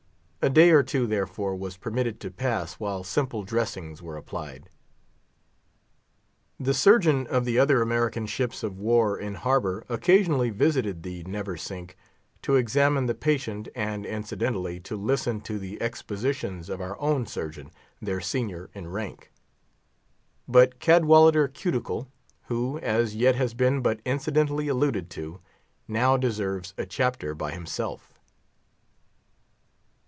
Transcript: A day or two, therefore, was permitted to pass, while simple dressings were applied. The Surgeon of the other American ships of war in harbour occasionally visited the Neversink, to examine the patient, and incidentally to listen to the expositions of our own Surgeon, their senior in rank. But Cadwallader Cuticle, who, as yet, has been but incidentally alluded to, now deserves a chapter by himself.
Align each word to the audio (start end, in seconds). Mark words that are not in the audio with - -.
A 0.43 0.49
day 0.49 0.71
or 0.71 0.81
two, 0.81 1.05
therefore, 1.05 1.55
was 1.55 1.77
permitted 1.77 2.19
to 2.21 2.31
pass, 2.31 2.79
while 2.79 3.03
simple 3.03 3.43
dressings 3.43 4.01
were 4.01 4.17
applied. 4.17 4.69
The 6.59 6.73
Surgeon 6.73 7.27
of 7.27 7.45
the 7.45 7.59
other 7.59 7.79
American 7.79 8.25
ships 8.25 8.63
of 8.63 8.79
war 8.79 9.19
in 9.19 9.35
harbour 9.35 9.85
occasionally 9.87 10.49
visited 10.49 11.03
the 11.03 11.21
Neversink, 11.25 11.95
to 12.41 12.55
examine 12.55 13.05
the 13.05 13.13
patient, 13.13 13.67
and 13.75 14.03
incidentally 14.03 14.79
to 14.79 14.95
listen 14.97 15.41
to 15.41 15.59
the 15.59 15.79
expositions 15.79 16.69
of 16.69 16.81
our 16.81 16.99
own 16.99 17.27
Surgeon, 17.27 17.69
their 18.01 18.19
senior 18.19 18.71
in 18.73 18.87
rank. 18.87 19.31
But 20.47 20.79
Cadwallader 20.79 21.49
Cuticle, 21.49 22.07
who, 22.47 22.79
as 22.79 23.15
yet, 23.15 23.35
has 23.35 23.53
been 23.53 23.81
but 23.81 23.99
incidentally 24.05 24.69
alluded 24.69 25.11
to, 25.11 25.39
now 25.87 26.17
deserves 26.17 26.73
a 26.79 26.87
chapter 26.87 27.35
by 27.35 27.51
himself. 27.51 28.07